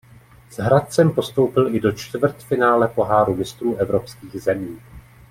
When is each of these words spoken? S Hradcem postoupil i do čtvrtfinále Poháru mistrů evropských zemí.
S 0.49 0.57
Hradcem 0.59 1.11
postoupil 1.11 1.75
i 1.75 1.79
do 1.79 1.91
čtvrtfinále 1.91 2.87
Poháru 2.87 3.35
mistrů 3.35 3.75
evropských 3.75 4.41
zemí. 4.41 4.79